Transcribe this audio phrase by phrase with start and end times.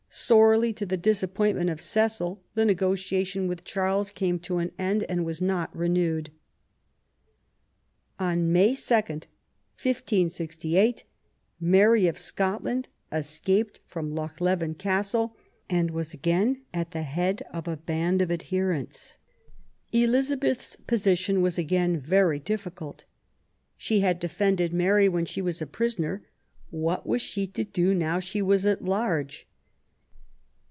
[0.13, 5.23] Sorely to the disappointment, of Cecil, the negotiation with Charles came to an end and
[5.23, 6.31] was not renewed.
[8.19, 11.05] On May 2, 1568,
[11.61, 15.33] Mary of Scotland escaped from Lochleven Castle
[15.69, 19.17] and was again at the head of a band of adherents.
[19.93, 23.05] Elizabeth's position was again very difficult.
[23.77, 26.21] She had defended Mary when she was a prisoner,
[26.69, 29.47] what was she to do now she was at large